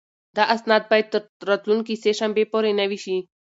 دا 0.35 0.43
اسناد 0.55 0.83
باید 0.91 1.07
تر 1.13 1.21
راتلونکې 1.49 1.95
سه 2.03 2.11
شنبې 2.19 2.43
پورې 2.51 2.71
نوي 2.81 2.99
شي. 3.03 3.17